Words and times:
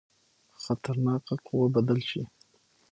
خطرناکه 0.61 1.35
قوه 1.45 1.67
بدل 1.75 1.99
شي. 2.09 2.21